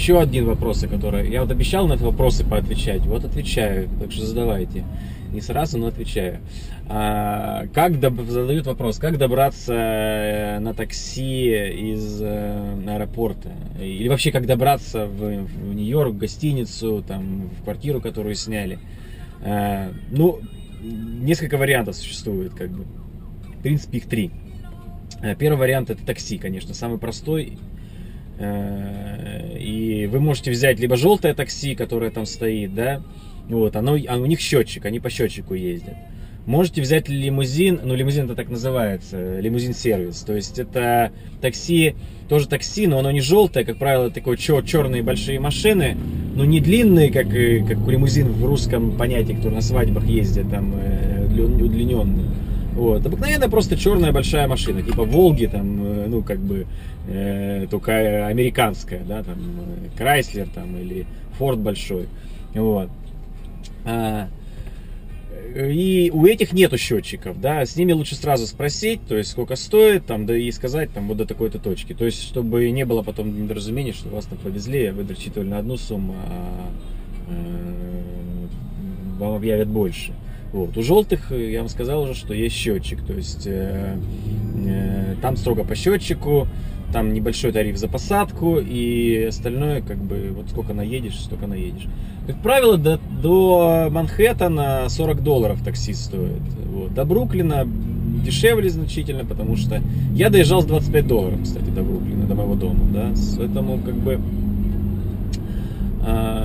[0.00, 1.30] Еще один вопрос, который...
[1.30, 3.02] Я вот обещал на эти вопросы поотвечать.
[3.02, 4.82] Вот отвечаю, так что задавайте.
[5.30, 6.38] Не сразу, но отвечаю.
[6.88, 8.18] А, как доб...
[8.22, 11.50] задают вопрос, как добраться э, на такси
[11.92, 13.50] из э, аэропорта?
[13.78, 18.78] Или вообще, как добраться в, в Нью-Йорк, в гостиницу, там, в квартиру, которую сняли?
[19.42, 20.40] А, ну,
[20.80, 22.84] несколько вариантов существует, как бы.
[23.58, 24.30] В принципе, их три.
[25.38, 27.58] Первый вариант это такси, конечно, самый простой.
[28.40, 33.02] Э, и вы можете взять либо желтое такси, которое там стоит, да,
[33.48, 35.94] вот, оно, а у них счетчик, они по счетчику ездят.
[36.46, 40.22] Можете взять лимузин, ну лимузин это так называется, лимузин-сервис.
[40.22, 41.94] То есть это такси,
[42.30, 45.96] тоже такси, но оно не желтое, как правило, такое чер черные большие машины,
[46.34, 51.26] но не длинные, как, как лимузин в русском понятии, который на свадьбах ездит, там, э,
[51.26, 52.30] удлиненные.
[52.74, 53.04] Вот.
[53.04, 56.66] Обыкновенная просто черная большая машина, типа Волги, там, э, ну, как бы,
[57.08, 59.38] э, только американская, да, там,
[59.96, 61.06] Крайслер, там, или
[61.38, 62.06] Форд большой.
[62.54, 62.88] Вот.
[63.84, 64.28] А,
[65.54, 70.06] и у этих нету счетчиков, да, с ними лучше сразу спросить, то есть сколько стоит,
[70.06, 71.92] там, да и сказать, там, вот до такой-то точки.
[71.92, 75.58] То есть, чтобы не было потом недоразумений, что вас там повезли, а вы рассчитывали на
[75.58, 76.70] одну сумму, а
[77.30, 77.80] э,
[79.18, 80.12] вам объявят больше.
[80.52, 80.76] Вот.
[80.76, 83.96] У желтых э, я вам сказал уже, что есть счетчик, то есть э,
[84.66, 86.48] э, там строго по счетчику,
[86.92, 91.86] там небольшой тариф за посадку и остальное как бы вот сколько наедешь, столько наедешь.
[92.26, 96.42] Как правило, до, до Манхэттена 40 долларов такси стоит.
[96.66, 96.94] Вот.
[96.94, 97.66] До Бруклина
[98.24, 99.80] дешевле значительно, потому что
[100.14, 104.20] я доезжал с 25 долларов, кстати, до Бруклина, до моего дома, да, поэтому как бы
[106.06, 106.39] э,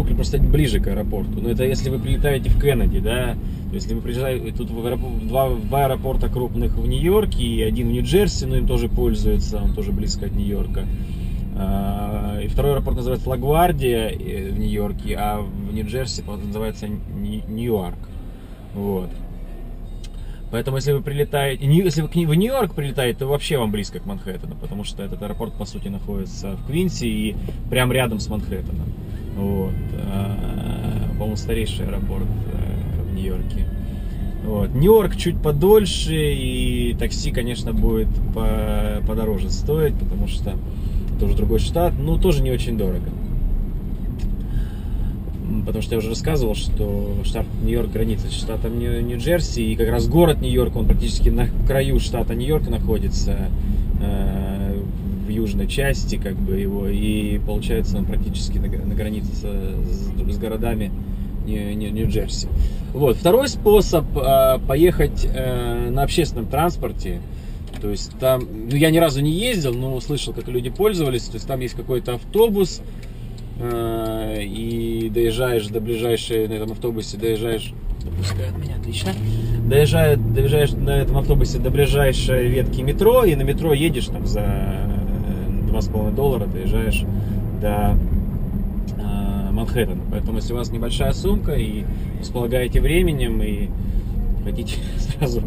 [0.00, 1.42] Бруклин просто ближе к аэропорту.
[1.42, 3.36] Но это если вы прилетаете в Кеннеди, да,
[3.68, 7.88] то если вы приезжаете тут в аэропорт, два, два аэропорта крупных в Нью-Йорке и один
[7.88, 10.86] в Нью-Джерси, но им тоже пользуется, он тоже близко от Нью-Йорка.
[11.54, 17.98] А, и второй аэропорт называется Лагвардия э, в Нью-Йорке, а в Нью-Джерси называется Нью-Йорк.
[18.74, 19.10] Вот.
[20.50, 24.56] Поэтому, если вы прилетаете, если вы в Нью-Йорк прилетаете, то вообще вам близко к Манхэттену,
[24.56, 27.36] потому что этот аэропорт, по сути, находится в Квинси и
[27.68, 28.86] прям рядом с Манхэттеном.
[29.36, 29.72] Вот.
[30.12, 33.66] А, по-моему, старейший аэропорт э, в Нью-Йорке.
[34.44, 34.74] Вот.
[34.74, 40.54] Нью-Йорк чуть подольше, и такси, конечно, будет по подороже стоить, потому что
[41.16, 43.10] это уже другой штат, но тоже не очень дорого.
[45.66, 50.08] Потому что я уже рассказывал, что штат Нью-Йорк граница с штатом Нью-Джерси, и как раз
[50.08, 53.48] город Нью-Йорк, он практически на краю штата Нью-Йорк находится.
[55.30, 60.90] Южной части как бы его, и получается он практически на, на границе с, с, городами
[61.46, 62.48] Нью-Джерси.
[62.92, 63.16] Вот.
[63.16, 67.20] Второй способ э, поехать э, на общественном транспорте,
[67.80, 71.34] то есть там, ну, я ни разу не ездил, но слышал, как люди пользовались, то
[71.34, 72.82] есть там есть какой-то автобус,
[73.58, 79.12] э, и доезжаешь до ближайшей, на этом автобусе доезжаешь, допускают меня, отлично,
[79.66, 84.99] доезжаешь, доезжаешь на этом автобусе до ближайшей ветки метро, и на метро едешь там за
[85.70, 87.04] 2,5 доллара доезжаешь
[87.60, 87.96] до
[88.98, 90.02] э, Манхэттена.
[90.10, 91.84] Поэтому, если у вас небольшая сумка и
[92.20, 93.68] располагаете временем и
[94.44, 95.42] хотите сразу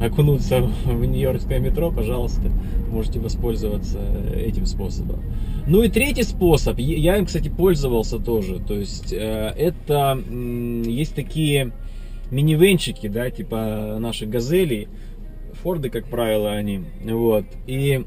[0.00, 2.50] окунуться в нью-йоркское метро, пожалуйста,
[2.90, 3.98] можете воспользоваться
[4.34, 5.20] этим способом.
[5.66, 8.60] Ну и третий способ, я им, кстати, пользовался тоже.
[8.60, 10.18] То есть э, это
[10.84, 11.72] есть такие
[12.30, 14.88] минивенчики, да, типа наших газелей,
[15.62, 16.84] Форды, как правило, они.
[17.04, 17.44] Вот.
[17.66, 18.04] И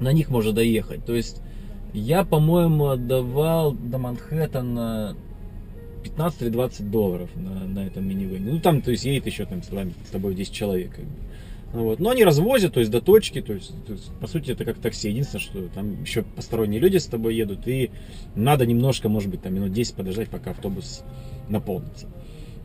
[0.00, 1.04] на них можно доехать.
[1.04, 1.40] То есть
[1.92, 5.16] я, по-моему, отдавал до Манхэттена
[6.04, 8.52] 15 или 20 долларов на, на этом минивэне.
[8.52, 10.90] Ну, там, то есть, едет еще там с, с тобой 10 человек.
[10.94, 11.10] Как бы.
[11.72, 11.98] Ну вот.
[11.98, 14.78] Но они развозят, то есть, до точки, то есть, то есть, по сути, это как
[14.78, 15.08] такси.
[15.08, 17.90] Единственное, что там еще посторонние люди с тобой едут, и
[18.34, 21.02] надо немножко, может быть, там минут 10 подождать, пока автобус
[21.48, 22.08] наполнится.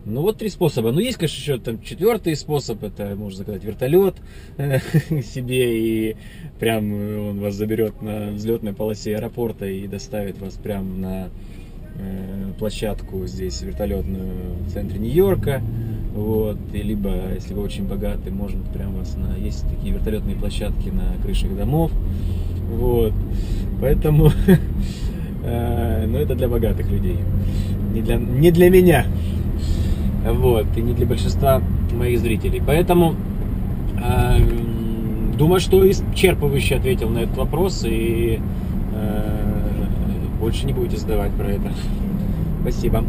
[0.03, 0.91] Ну вот три способа.
[0.91, 2.83] Ну есть, конечно, еще там четвертый способ.
[2.83, 4.15] Это можно заказать вертолет
[4.57, 4.79] э,
[5.21, 6.15] себе и
[6.59, 6.91] прям
[7.29, 11.29] он вас заберет на взлетной полосе аэропорта и доставит вас прям на
[11.95, 15.61] э, площадку здесь вертолетную в центре Нью-Йорка.
[16.15, 16.57] Вот.
[16.73, 19.37] И либо, если вы очень богаты, можно прям вас на...
[19.37, 21.91] Есть такие вертолетные площадки на крышах домов.
[22.69, 23.13] Вот.
[23.79, 24.31] Поэтому...
[25.43, 27.17] Э, ну, это для богатых людей.
[27.95, 29.07] Не для, не для меня.
[30.25, 31.61] Вот, и не для большинства
[31.93, 32.61] моих зрителей.
[32.65, 33.15] Поэтому
[34.03, 34.37] э,
[35.37, 38.39] думаю, что исчерпывающе ответил на этот вопрос и
[38.93, 39.41] э,
[40.39, 41.71] больше не будете задавать про это.
[42.61, 43.03] Спасибо.